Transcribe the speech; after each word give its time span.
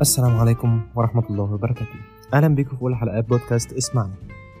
السلام 0.00 0.36
عليكم 0.36 0.80
ورحمة 0.94 1.22
الله 1.30 1.52
وبركاته. 1.52 1.96
أهلا 2.34 2.48
بيكم 2.48 2.76
في 2.76 2.82
أولى 2.82 2.96
حلقات 2.96 3.28
بودكاست 3.28 3.72
اسمعنا. 3.72 4.14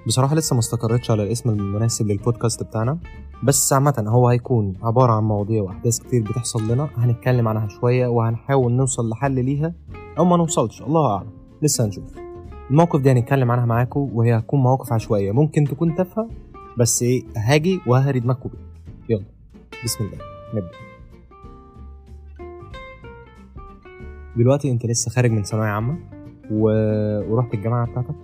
بصراحة 0.06 0.34
لسه 0.34 0.54
ما 0.54 0.60
استقرتش 0.60 1.10
على 1.10 1.22
الاسم 1.22 1.50
المناسب 1.50 2.06
للبودكاست 2.06 2.62
بتاعنا 2.62 2.98
بس 3.44 3.72
عامة 3.72 4.04
هو 4.08 4.28
هيكون 4.28 4.74
عبارة 4.82 5.12
عن 5.12 5.24
مواضيع 5.24 5.62
وأحداث 5.62 5.98
كتير 5.98 6.22
بتحصل 6.22 6.72
لنا 6.72 6.88
هنتكلم 6.96 7.48
عنها 7.48 7.68
شوية 7.68 8.06
وهنحاول 8.06 8.72
نوصل 8.72 9.08
لحل 9.08 9.44
ليها 9.44 9.72
أو 10.18 10.24
ما 10.24 10.36
نوصلش 10.36 10.82
الله 10.82 11.14
أعلم. 11.14 11.30
لسه 11.62 11.84
هنشوف. 11.84 12.04
الموقف 12.70 13.00
دي 13.00 13.12
هنتكلم 13.12 13.50
عنها 13.50 13.66
معاكم 13.66 14.00
وهي 14.12 14.38
هتكون 14.38 14.60
مواقف 14.60 14.92
عشوائية 14.92 15.32
ممكن 15.32 15.64
تكون 15.64 15.94
تافهة 15.94 16.28
بس 16.78 17.02
إيه 17.02 17.24
هاجي 17.36 17.80
وههري 17.86 18.20
دماغكم 18.20 18.50
يلا 19.08 19.24
بسم 19.84 20.04
الله. 20.04 20.18
نبدأ. 20.54 20.95
دلوقتي 24.36 24.70
انت 24.70 24.86
لسه 24.86 25.10
خارج 25.10 25.30
من 25.30 25.42
ثانوية 25.42 25.66
عامة 25.68 25.98
و... 26.50 26.62
ورحت 27.32 27.54
الجامعة 27.54 27.90
بتاعتك 27.90 28.14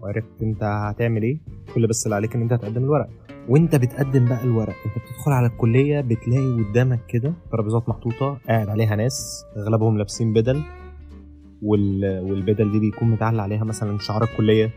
وعرفت 0.00 0.42
انت 0.42 0.62
هتعمل 0.62 1.22
إيه 1.22 1.38
كل 1.74 1.86
بس 1.86 2.04
اللي 2.06 2.14
عليك 2.16 2.34
ان 2.36 2.42
انت 2.42 2.52
هتقدم 2.52 2.84
الورق. 2.84 3.08
وانت 3.48 3.76
بتقدم 3.76 4.24
بقى 4.24 4.44
الورق 4.44 4.74
انت 4.86 4.94
بتدخل 5.04 5.32
على 5.32 5.46
الكلية 5.46 6.00
بتلاقي 6.00 6.62
قدامك 6.70 7.00
كده 7.08 7.32
ترابيزات 7.52 7.88
محطوطة 7.88 8.38
قاعد 8.48 8.68
عليها 8.68 8.96
ناس 8.96 9.44
أغلبهم 9.56 9.98
لابسين 9.98 10.32
بدل 10.32 10.62
وال... 11.62 12.20
والبدل 12.30 12.72
دي 12.72 12.78
بيكون 12.80 13.10
متعلق 13.10 13.42
عليها 13.42 13.64
مثلا 13.64 13.98
شعار 13.98 14.22
الكلية. 14.24 14.70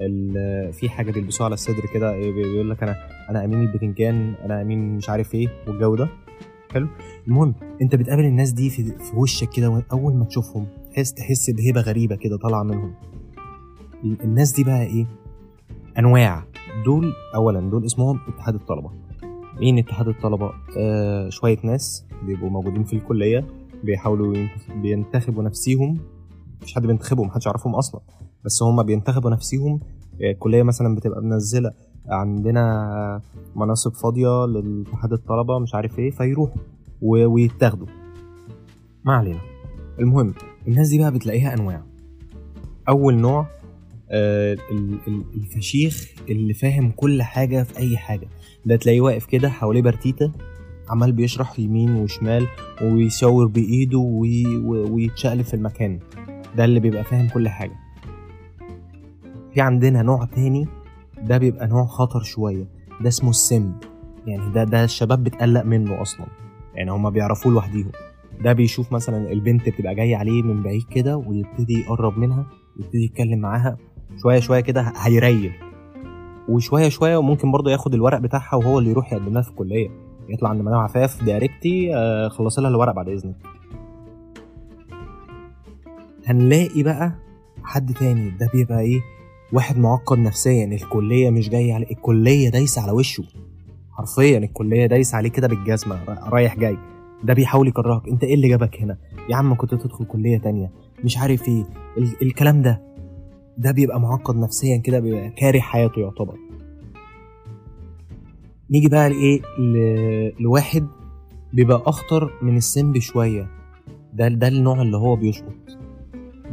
ال... 0.00 0.72
في 0.72 0.88
حاجة 0.88 1.10
بيلبسوها 1.12 1.44
على 1.44 1.54
الصدر 1.54 1.82
كده 1.94 2.16
بيقول 2.16 2.70
لك 2.70 2.82
أنا 2.82 2.96
أنا 3.30 3.44
أمين 3.44 3.60
البتنجان 3.60 4.34
أنا 4.44 4.62
أمين 4.62 4.96
مش 4.96 5.10
عارف 5.10 5.34
إيه 5.34 5.48
والجو 5.68 5.94
ده. 5.96 6.08
حلو. 6.74 6.88
المهم 7.28 7.54
انت 7.82 7.94
بتقابل 7.94 8.24
الناس 8.24 8.50
دي 8.50 8.70
في, 8.70 8.82
في 8.84 9.16
وشك 9.16 9.50
كده 9.50 9.82
اول 9.92 10.14
ما 10.14 10.24
تشوفهم 10.24 10.66
تحس 10.92 11.14
تحس 11.14 11.50
بهبه 11.50 11.80
غريبة 11.80 12.16
كده 12.16 12.36
طالعة 12.36 12.62
منهم. 12.62 12.94
ال- 14.04 14.22
الناس 14.22 14.52
دي 14.52 14.64
بقى 14.64 14.82
إيه؟ 14.82 15.06
أنواع. 15.98 16.44
دول 16.84 17.12
اولا 17.34 17.60
دول 17.60 17.84
اسمهم 17.84 18.18
اتحاد 18.28 18.54
الطلبة. 18.54 18.90
مين 19.60 19.78
اتحاد 19.78 20.08
الطلبة؟ 20.08 20.52
آه 20.78 21.28
شوية 21.28 21.58
ناس 21.64 22.06
بيبقوا 22.26 22.50
موجودين 22.50 22.84
في 22.84 22.92
الكلية 22.96 23.44
بيحاولوا 23.84 24.34
ينتخ- 24.36 24.72
بينتخبوا 24.82 25.42
نفسيهم. 25.42 25.98
مفيش 26.62 26.74
حد 26.74 26.86
بينتخبهم 26.86 27.26
محدش 27.26 27.46
يعرفهم 27.46 27.74
أصلا. 27.74 28.00
بس 28.44 28.62
هم 28.62 28.82
بينتخبوا 28.82 29.30
نفسيهم. 29.30 29.80
آه، 30.22 30.30
الكلية 30.30 30.62
مثلا 30.62 30.94
بتبقى 30.94 31.22
منزلة 31.22 31.70
عندنا 32.08 33.20
مناصب 33.56 33.92
فاضية 33.94 34.46
لاتحاد 34.46 35.12
الطلبة 35.12 35.58
مش 35.58 35.74
عارف 35.74 35.98
إيه 35.98 36.10
فيروحوا 36.10 36.62
ويتاخدوا. 37.02 37.86
ما 39.04 39.14
علينا. 39.14 39.40
المهم 40.00 40.34
الناس 40.68 40.88
دي 40.88 40.98
بقى 40.98 41.12
بتلاقيها 41.12 41.54
أنواع. 41.54 41.82
أول 42.88 43.14
نوع 43.14 43.46
آه، 44.14 44.56
ال- 44.70 44.98
ال- 45.08 45.24
الفشيخ 45.34 46.08
اللي 46.30 46.54
فاهم 46.54 46.90
كل 46.90 47.22
حاجة 47.22 47.62
في 47.62 47.78
أي 47.78 47.96
حاجة. 47.96 48.28
ده 48.66 48.76
تلاقيه 48.76 49.00
واقف 49.00 49.26
كده 49.26 49.48
حواليه 49.48 49.82
برتيته 49.82 50.32
عمال 50.88 51.12
بيشرح 51.12 51.58
يمين 51.58 51.94
وشمال 51.96 52.46
ويشاور 52.82 53.46
بإيده 53.46 53.98
وي- 53.98 54.56
ويتشقلب 54.66 55.42
في 55.44 55.54
المكان. 55.54 55.98
ده 56.56 56.64
اللي 56.64 56.80
بيبقى 56.80 57.04
فاهم 57.04 57.28
كل 57.28 57.48
حاجة. 57.48 57.76
في 59.54 59.60
عندنا 59.60 60.02
نوع 60.02 60.24
تاني 60.24 60.66
ده 61.22 61.38
بيبقى 61.38 61.66
نوع 61.66 61.86
خطر 61.86 62.22
شوية. 62.22 62.64
ده 63.00 63.08
اسمه 63.08 63.30
السم 63.30 63.72
يعني 64.26 64.52
ده 64.52 64.64
ده 64.64 64.84
الشباب 64.84 65.24
بتقلق 65.24 65.62
منه 65.64 66.02
أصلا. 66.02 66.26
يعني 66.74 66.92
هما 66.92 67.10
بيعرفوه 67.10 67.52
لوحديهم. 67.52 67.92
ده 68.44 68.52
بيشوف 68.52 68.92
مثلا 68.92 69.32
البنت 69.32 69.68
بتبقى 69.68 69.94
جاية 69.94 70.16
عليه 70.16 70.42
من 70.42 70.62
بعيد 70.62 70.82
كده 70.90 71.16
ويبتدي 71.16 71.80
يقرب 71.80 72.18
منها 72.18 72.46
ويبتدي 72.76 73.04
يتكلم 73.04 73.38
معاها 73.38 73.76
شوية 74.22 74.40
شوية 74.40 74.60
كده 74.60 74.92
هيريل. 74.96 75.52
وشوية 76.48 76.88
شوية 76.88 77.16
وممكن 77.16 77.52
برضه 77.52 77.70
ياخد 77.70 77.94
الورق 77.94 78.18
بتاعها 78.18 78.54
وهو 78.56 78.78
اللي 78.78 78.90
يروح 78.90 79.12
يقدم 79.12 79.32
لها 79.32 79.42
في 79.42 79.50
الكلية. 79.50 79.88
يطلع 80.28 80.48
عند 80.48 80.60
مدام 80.60 80.78
عفاف 80.78 81.24
دايركتي 81.24 81.96
آه، 81.96 82.28
خلص 82.28 82.58
لها 82.58 82.68
الورق 82.70 82.92
بعد 82.94 83.08
إذنك. 83.08 83.36
هنلاقي 86.26 86.82
بقى 86.82 87.12
حد 87.64 87.94
تاني. 87.94 88.30
ده 88.30 88.48
بيبقى 88.54 88.80
إيه؟ 88.80 89.00
واحد 89.52 89.78
معقد 89.78 90.18
نفسيا. 90.18 90.64
الكلية 90.64 91.30
مش 91.30 91.48
جاية 91.48 91.74
على 91.74 91.86
الكلية 91.90 92.48
دايسة 92.48 92.82
على 92.82 92.92
وشه. 92.92 93.24
حرفيا 93.92 94.38
الكلية 94.38 94.86
دايسة 94.86 95.16
عليه 95.16 95.28
كده 95.30 95.48
بالجزمة 95.48 96.04
را- 96.04 96.28
رايح 96.28 96.56
جاي. 96.58 96.78
ده 97.24 97.34
بيحاول 97.34 97.68
يكرهك. 97.68 98.08
انت 98.08 98.24
إيه 98.24 98.34
اللي 98.34 98.48
جابك 98.48 98.80
هنا؟ 98.82 98.98
يا 99.30 99.36
عم 99.36 99.54
كنت 99.54 99.74
تدخل 99.74 100.04
كلية 100.04 100.38
تانية. 100.38 100.70
مش 101.04 101.18
عارف 101.18 101.48
إيه. 101.48 101.64
ال- 101.98 102.22
الكلام 102.22 102.62
ده 102.62 102.82
ده 103.58 103.72
بيبقى 103.72 104.00
معقد 104.00 104.36
نفسيا 104.36 104.76
كده 104.76 105.00
بيبقى 105.00 105.30
كاره 105.30 105.60
حياته 105.60 106.00
يعتبر. 106.00 106.34
نيجي 108.70 108.88
بقى 108.88 109.10
لإيه؟ 109.10 109.40
لواحد 110.40 110.86
بيبقى 111.52 111.82
أخطر 111.86 112.30
من 112.42 112.56
السن 112.56 112.92
بشويه 112.92 113.46
ده 114.14 114.28
ده 114.28 114.48
النوع 114.48 114.82
اللي 114.82 114.96
هو 114.96 115.16
بيشقط. 115.16 115.52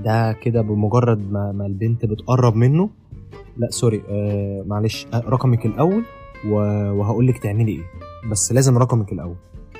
ده 0.05 0.31
كده 0.33 0.61
بمجرد 0.61 1.31
ما, 1.31 1.51
ما 1.51 1.65
البنت 1.65 2.05
بتقرب 2.05 2.55
منه. 2.55 2.89
لا 3.57 3.67
سوري 3.71 4.01
آه 4.09 4.63
معلش 4.67 5.07
آه 5.13 5.19
رقمك 5.19 5.65
الأول. 5.65 6.03
وهقول 6.47 7.27
لك 7.27 7.37
تعملي 7.37 7.71
إيه. 7.71 7.83
بس 8.31 8.51
لازم 8.51 8.77
رقمك 8.77 9.13
الأول. 9.13 9.35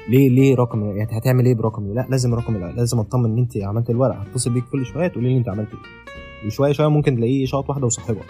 ليه 0.09 0.29
ليه 0.29 0.55
رقم 0.55 0.83
يعني 0.83 1.17
هتعمل 1.17 1.45
إيه 1.45 1.55
برقمي 1.55 1.93
لا 1.93 2.05
لازم 2.09 2.35
رقم 2.35 2.55
الأول. 2.55 2.75
لازم 2.75 2.99
اطمن 2.99 3.25
ان 3.25 3.37
انت 3.37 3.57
عملت 3.57 3.89
الورق 3.89 4.15
هتصل 4.15 4.53
بيك 4.53 4.63
كل 4.71 4.85
شوية 4.85 5.07
تقولي 5.07 5.29
لي 5.29 5.37
انت 5.37 5.49
عملت 5.49 5.69
إيه. 5.69 6.47
وشوية 6.47 6.71
شوية 6.71 6.87
ممكن 6.87 7.15
تلاقيه 7.15 7.45
شاط 7.45 7.69
واحدة 7.69 7.85
وصاحبها. 7.85 8.23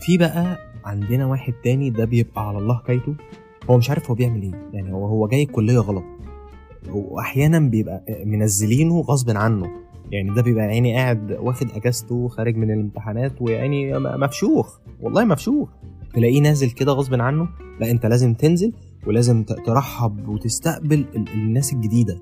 في 0.00 0.18
بقى 0.18 0.58
عندنا 0.84 1.26
واحد 1.26 1.52
تاني 1.64 1.90
ده 1.90 2.04
بيبقى 2.04 2.48
على 2.48 2.58
الله 2.58 2.74
حكايته 2.74 3.14
هو 3.70 3.76
مش 3.78 3.90
عارف 3.90 4.08
هو 4.10 4.14
بيعمل 4.14 4.42
إيه. 4.42 4.52
يعني 4.72 4.92
هو 4.92 5.06
هو 5.06 5.28
جاي 5.28 5.42
الكلية 5.42 5.78
غلط. 5.78 6.04
وأحيانا 6.90 7.58
بيبقى 7.58 8.04
منزلينه 8.24 9.00
غصب 9.00 9.30
عنه. 9.30 9.66
يعني 10.10 10.34
ده 10.34 10.42
بيبقى 10.42 10.64
يعني 10.64 10.94
قاعد 10.94 11.32
واخد 11.40 11.66
أجازته 11.74 12.28
خارج 12.28 12.56
من 12.56 12.70
الامتحانات 12.70 13.42
ويعني 13.42 13.98
مفشوخ. 13.98 14.78
والله 15.00 15.24
مفشوخ. 15.24 15.68
تلاقيه 16.16 16.40
نازل 16.40 16.70
كده 16.70 16.92
غصب 16.92 17.14
عنه 17.14 17.48
لا 17.80 17.90
انت 17.90 18.06
لازم 18.06 18.34
تنزل 18.34 18.72
ولازم 19.06 19.42
ترحب 19.44 20.28
وتستقبل 20.28 21.04
ال- 21.16 21.28
الناس 21.34 21.72
الجديدة. 21.72 22.18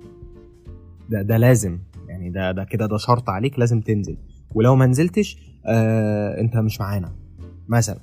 ده 1.10 1.22
ده 1.22 1.37
لازم 1.37 1.78
يعني 2.09 2.31
ده 2.31 2.53
ده 2.53 2.65
كده 2.65 2.87
ده 2.87 2.97
شرط 2.97 3.31
عليك 3.31 3.59
لازم 3.59 3.81
تنزل. 3.81 4.16
ولو 4.54 4.77
ما 4.77 4.87
نزلتش 4.87 5.37
آه 5.66 6.41
انت 6.41 6.56
مش 6.56 6.81
معانا. 6.81 7.12
مثلا 7.69 7.99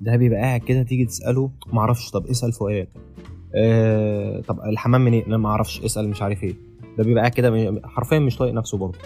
ده 0.00 0.16
بيبقى 0.16 0.40
قاعد 0.40 0.60
كده 0.60 0.82
تيجي 0.82 1.04
تسأله 1.04 1.50
معرفش 1.72 2.10
طب 2.10 2.26
اسأل 2.26 2.52
فؤاد 2.52 2.88
آه 3.54 4.40
طب 4.40 4.60
الحمام 4.60 5.04
منين؟ 5.04 5.24
لا 5.26 5.36
ما 5.36 5.48
أعرفش 5.48 5.80
اسأل 5.80 6.08
مش 6.08 6.22
عارف 6.22 6.42
إيه. 6.44 6.54
ده 6.98 7.04
بيبقى 7.04 7.20
قاعد 7.20 7.32
كده 7.32 7.80
حرفيا 7.84 8.18
مش 8.18 8.36
طايق 8.36 8.54
نفسه 8.54 8.78
برضه. 8.78 8.98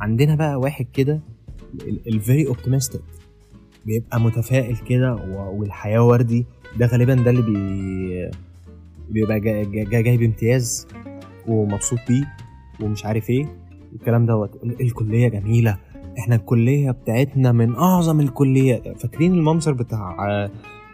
عندنا 0.00 0.34
بقى 0.34 0.56
واحد 0.60 0.86
كده 0.92 1.20
ال 2.06 2.14
very 2.14 2.46
optimistic 2.46 3.02
بيبقى 3.86 4.20
متفائل 4.20 4.76
كده 4.76 5.14
والحياة 5.54 6.06
وردي 6.06 6.46
ده 6.78 6.86
غالبا 6.86 7.14
ده 7.14 7.30
اللي 7.30 7.42
بي 7.42 8.30
بيبقى 9.10 9.40
جا- 9.40 9.62
جا- 9.62 9.84
جا- 9.84 10.00
جايب 10.00 10.22
امتياز 10.22 10.86
ومبسوط 11.48 11.98
بيه 12.08 12.24
ومش 12.80 13.06
عارف 13.06 13.30
إيه 13.30 13.46
الكلام 13.94 14.26
دوت. 14.26 14.62
ال- 14.64 14.80
الكلية 14.82 15.28
جميلة. 15.28 15.78
إحنا 16.18 16.34
الكلية 16.34 16.90
بتاعتنا 16.90 17.52
من 17.52 17.74
أعظم 17.74 18.20
الكليات. 18.20 19.00
فاكرين 19.00 19.34
المنظر 19.34 19.72
بتاع 19.72 20.16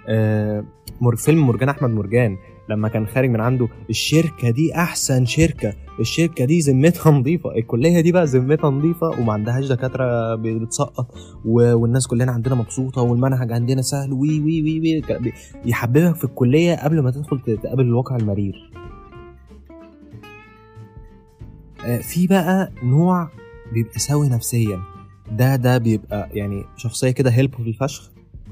آه، 0.09 0.65
فيلم 1.17 1.47
مرجان 1.47 1.69
أحمد 1.69 1.91
مرجان 1.91 2.37
لما 2.69 2.89
كان 2.89 3.07
خارج 3.07 3.31
من 3.31 3.41
عنده 3.41 3.69
الشركة 3.91 4.51
دي 4.51 4.75
أحسن 4.75 5.25
شركة 5.25 5.75
الشركة 6.01 6.45
دي 6.45 6.61
ذمتها 6.61 7.13
نظيفة 7.19 7.57
الكلية 7.57 8.01
دي 8.01 8.13
بقى 8.13 8.25
ذمتها 8.25 8.71
نظيفة 8.71 9.07
وما 9.07 9.33
عندهاش 9.33 9.67
دكاترة 9.67 10.35
بتسقط 10.35 11.15
والناس 11.45 12.07
كلنا 12.07 12.33
عندنا 12.33 12.55
مبسوطة 12.55 13.03
والمنهج 13.03 13.53
عندنا 13.53 13.83
سهل 13.83 14.13
وي 14.13 14.41
وي 14.41 14.63
وي, 14.63 14.81
وي. 14.81 15.33
يحببك 15.65 16.17
في 16.17 16.25
الكلية 16.25 16.75
قبل 16.85 17.01
ما 17.01 17.11
تدخل 17.11 17.41
تقابل 17.41 17.85
الواقع 17.85 18.17
المرير 18.17 18.73
آه، 21.85 21.99
في 21.99 22.27
بقى 22.27 22.73
نوع 22.83 23.29
بيبقى 23.73 23.99
سوي 23.99 24.29
نفسيا 24.29 24.81
ده 25.33 25.57
ده 25.57 25.79
بيبقى 25.79 26.29
يعني 26.33 26.65
شخصية 26.77 27.11
كده 27.11 27.31
هيلب 27.31 27.55
في 27.55 27.63
الفشخ 27.63 28.11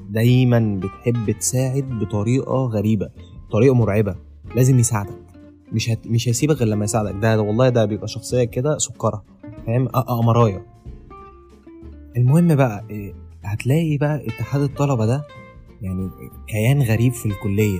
دايما 0.09 0.79
بتحب 0.83 1.31
تساعد 1.31 1.83
بطريقة 1.83 2.65
غريبة 2.65 3.09
طريقة 3.51 3.75
مرعبة 3.75 4.15
لازم 4.55 4.79
يساعدك. 4.79 5.17
مش 5.73 5.89
هت... 5.89 6.07
مش 6.07 6.29
هيسيبك 6.29 6.55
غير 6.55 6.67
لما 6.67 6.83
يساعدك. 6.85 7.15
ده, 7.21 7.41
والله 7.41 7.69
ده 7.69 7.85
بيبقى 7.85 8.07
شخصية 8.07 8.43
كده 8.43 8.77
سكرة 8.77 9.23
فاهم؟ 9.65 9.87
قمرايه 9.87 10.65
المهم 12.17 12.55
بقى 12.55 12.85
إيه، 12.89 13.13
هتلاقي 13.43 13.97
بقى 13.97 14.27
اتحاد 14.27 14.61
الطلبة 14.61 15.05
ده 15.05 15.23
يعني 15.81 16.09
كيان 16.47 16.81
غريب 16.81 17.13
في 17.13 17.25
الكلية. 17.25 17.79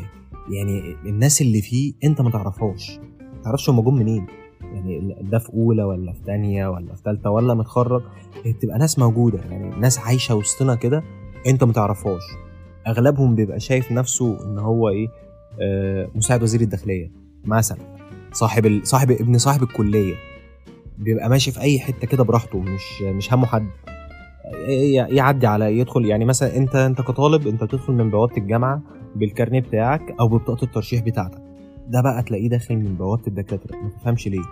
يعني 0.52 0.96
الناس 1.06 1.42
اللي 1.42 1.62
فيه 1.62 1.94
أنت 2.04 2.22
ما 2.22 2.30
تعرفهاش. 2.32 3.00
ما 3.22 3.42
تعرفش 3.44 3.70
هم 3.70 3.82
جم 3.82 3.94
منين؟ 3.96 4.26
يعني 4.62 5.16
ده 5.22 5.40
في 5.40 5.54
أولى 5.54 5.84
ولا 5.84 6.14
في 6.14 6.20
تانية 6.26 6.68
ولا 6.68 6.96
في 6.96 7.04
تالتة 7.04 7.30
ولا 7.30 7.54
متخرج؟ 7.54 8.02
بتبقى 8.46 8.78
ناس 8.78 9.00
موجودة. 9.00 9.40
يعني 9.52 9.76
ناس 9.80 10.00
عايشة 10.00 10.36
وسطنا 10.36 10.76
كده 10.76 11.04
انت 11.48 11.64
متعرفهاش 11.64 12.24
اغلبهم 12.88 13.36
بيبقى 13.36 13.60
شايف 13.60 13.92
نفسه 13.92 14.46
ان 14.46 14.60
هو 14.60 14.90
إيه 14.90 15.08
آه 15.62 16.10
مساعد 16.16 16.44
وزير 16.44 16.62
الداخلية 16.62 17.12
مثلا 17.46 17.78
صاحب 18.32 18.66
ال... 18.66 18.88
صاحب 18.88 19.12
ابن 19.12 19.38
صاحب 19.38 19.64
الكلية. 19.64 20.16
بيبقى 20.98 21.30
ماشي 21.30 21.52
في 21.52 21.62
أي 21.62 21.80
حتة 21.80 22.08
كده 22.08 22.24
براحته 22.24 22.60
مش 22.60 23.02
مش 23.02 23.34
همه 23.34 23.46
حد 23.46 23.68
يعدي 25.10 25.48
على 25.48 25.80
يدخل. 25.80 26.06
يعني 26.06 26.26
مثلا 26.26 26.58
انت 26.58 26.76
انت 26.76 27.02
كطالب 27.02 27.48
انت 27.48 27.64
بتدخل 27.64 27.94
من 27.94 28.10
بوابة 28.10 28.38
الجامعة 28.38 28.82
بالكارنيه 29.16 29.60
بتاعك 29.62 30.16
أو 30.20 30.28
ببطاقة 30.28 30.64
الترشيح 30.66 31.02
بتاعتك. 31.04 31.42
ده 31.88 32.02
بقى 32.02 32.24
تلاقيه 32.24 32.50
داخل 32.50 32.76
من 32.76 32.96
بوابة 32.96 33.24
الدكاترة. 33.28 33.76
ما 33.78 33.90
تفهمش 33.90 34.28
ليه. 34.28 34.44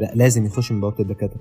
لا 0.00 0.12
لازم 0.14 0.46
يخش 0.46 0.72
من 0.72 0.80
بوابة 0.80 1.00
الدكاترة. 1.00 1.40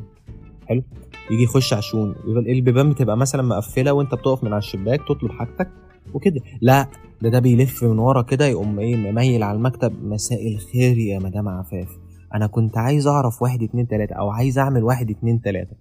حلو. 0.65 0.83
يجي 1.31 1.43
يخش 1.43 1.73
يبقى 1.73 2.53
البيبان 2.53 2.89
بتبقى 2.89 3.17
مثلا 3.17 3.41
مقفلة 3.41 3.93
وأنت 3.93 4.15
بتقف 4.15 4.43
من 4.43 4.49
على 4.53 4.57
الشباك 4.59 4.99
تطلب 5.07 5.31
حاجتك 5.31 5.69
وكده. 6.13 6.41
لا 6.61 6.87
ده 7.21 7.29
ده 7.29 7.39
بيلف 7.39 7.83
من 7.83 7.99
ورا 7.99 8.21
كده 8.21 8.45
يقوم 8.47 8.79
إيه 8.79 8.95
مميل 8.95 9.43
على 9.43 9.57
المكتب. 9.57 9.93
مساء 10.03 10.47
الخير 10.53 10.97
يا 10.97 11.19
مدام 11.19 11.47
عفاف. 11.49 11.89
أنا 12.35 12.47
كنت 12.47 12.77
عايز 12.77 13.07
أعرف 13.07 13.41
واحد 13.41 13.63
اتنين 13.63 13.87
تلاتة 13.87 14.13
أو 14.15 14.29
عايز 14.29 14.59
أعمل 14.59 14.83
واحد 14.83 15.09
اتنين 15.09 15.41
تلاتة. 15.41 15.75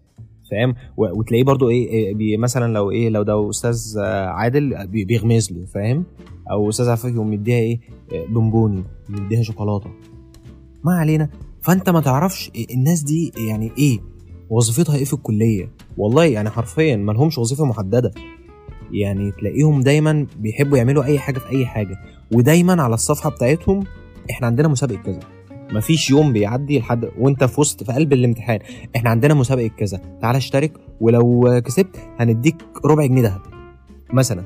فاهم؟ 0.51 0.75
وتلاقيه 0.97 1.45
برضو 1.45 1.71
إيه, 1.71 2.17
إيه 2.21 2.37
مثلا 2.37 2.73
لو 2.73 2.91
إيه 2.91 3.09
لو 3.09 3.23
ده 3.23 3.51
أستاذ 3.51 3.99
عادل 4.29 4.87
بي- 4.87 5.05
بيغمز 5.05 5.53
له 5.53 5.67
فاهم؟ 5.67 6.05
أو 6.51 6.69
أستاذ 6.69 6.89
عفاف 6.89 7.13
يقوم 7.15 7.31
مديها 7.31 7.57
إيه 7.59 7.81
بونبوني 8.29 8.85
مديها 9.09 9.43
شوكولاتة. 9.43 9.91
ما 10.85 10.93
علينا. 10.93 11.29
فأنت 11.63 11.91
ما 11.91 12.01
تعرفش 12.01 12.51
إيه 12.55 12.75
الناس 12.75 13.03
دي 13.03 13.33
يعني 13.49 13.71
إيه؟ 13.79 13.99
وظيفتها 14.55 14.97
إيه 14.97 15.05
في 15.05 15.13
الكلية؟ 15.13 15.71
والله 15.97 16.25
يعني 16.25 16.51
حرفيا 16.51 16.97
ما 16.97 17.13
لهمش 17.13 17.39
وظيفة 17.39 17.65
محددة. 17.65 18.13
يعني 18.93 19.33
تلاقيهم 19.33 19.81
دايما 19.81 20.27
بيحبوا 20.39 20.79
يعملوا 20.79 21.05
أي 21.05 21.19
حاجة 21.19 21.39
في 21.39 21.49
أي 21.49 21.67
حاجة. 21.67 21.97
ودايما 22.33 22.83
على 22.83 22.95
الصفحة 22.95 23.31
بتاعتهم 23.31 23.85
إحنا 24.31 24.47
عندنا 24.47 24.69
مسابقة 24.69 24.97
كذا. 24.97 25.21
مفيش 25.73 26.11
يوم 26.11 26.33
بيعدي 26.33 26.79
لحد 26.79 27.11
وأنت 27.19 27.45
في 27.45 27.61
وسط 27.61 27.83
في 27.83 27.93
قلب 27.93 28.13
الامتحان. 28.13 28.59
إحنا 28.97 29.11
عندنا 29.11 29.35
مسابقة 29.35 29.69
كذا. 29.69 30.01
تعال 30.23 30.37
اشترك 30.37 30.73
ولو 31.01 31.61
كسبت 31.65 31.97
هنديك 32.19 32.57
ربع 32.85 33.07
جنيه 33.07 33.23
دهب 33.23 33.41
مثلا. 34.13 34.45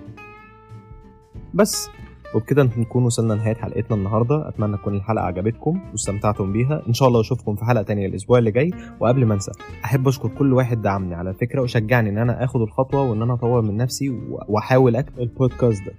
بس. 1.55 1.89
وبكده 2.35 2.63
نكون 2.79 3.05
وصلنا 3.05 3.33
لنهاية 3.33 3.55
حلقتنا 3.55 3.97
النهارده. 3.97 4.49
أتمنى 4.49 4.77
تكون 4.77 4.95
الحلقة 4.95 5.25
عجبتكم 5.25 5.81
واستمتعتم 5.93 6.53
بيها. 6.53 6.83
إن 6.89 6.93
شاء 6.93 7.09
الله 7.09 7.21
أشوفكم 7.21 7.55
في 7.57 7.65
حلقة 7.65 7.83
تانية 7.83 8.07
الأسبوع 8.07 8.39
اللي 8.39 8.51
جاي. 8.51 8.71
وقبل 9.01 9.27
ما 9.27 9.35
انسى 9.35 9.53
أحب 9.85 10.09
أشكر 10.09 10.29
كل 10.29 10.53
واحد 10.53 10.83
دعمني 10.83 11.15
على 11.15 11.31
الفكرة 11.31 11.63
وشجعني 11.63 12.11
إن 12.11 12.19
أنا 12.19 12.45
آخد 12.45 12.61
الخطوة 12.61 13.03
وإن 13.11 13.23
أنا 13.23 13.35
أطور 13.35 13.63
من 13.63 13.77
نفسي 13.77 14.09
وأحاول 14.49 14.97
أكتب 14.97 15.19
البودكاست 15.21 15.83
ده. 15.87 15.93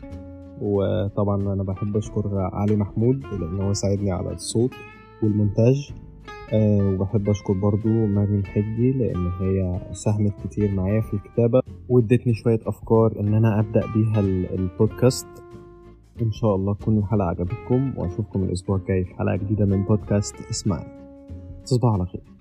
وطبعا 0.62 1.54
أنا 1.54 1.64
بحب 1.64 1.98
أشكر 1.98 2.50
علي 2.54 2.75
محمود 2.75 3.24
لأن 3.25 3.62
هو 3.62 3.74
ساعدني 3.74 4.12
على 4.12 4.32
الصوت 4.34 4.72
والمونتاج. 5.24 5.92
أه 6.54 6.78
وبحب 6.94 7.30
أشكر 7.30 7.54
برضو 7.54 7.90
مريم 7.90 8.44
حجي 8.46 8.92
لأن 8.92 9.28
هي 9.42 9.80
ساهمت 9.94 10.34
كتير 10.48 10.72
معايا 10.72 11.02
في 11.02 11.14
الكتابة 11.14 11.62
وادتني 11.90 12.34
شوية 12.34 12.60
أفكار 12.66 13.14
إن 13.20 13.34
أنا 13.34 13.60
أبدأ 13.60 13.84
بيها 13.96 14.20
ال- 14.20 14.54
البودكاست. 14.60 15.28
إن 16.21 16.31
شاء 16.31 16.56
الله 16.56 16.74
تكون 16.74 16.98
الحلقة 16.98 17.27
عجبتكم 17.27 17.94
وأشوفكم 17.98 18.44
الأسبوع 18.44 18.77
الجاي 18.77 19.04
في 19.04 19.13
حلقة 19.13 19.36
جديدة 19.36 19.66
من 19.66 19.83
بودكاست 19.83 20.36
اسمعني 20.50 20.89
تصبحوا 21.66 21.94
على 21.94 22.06
خير. 22.06 22.38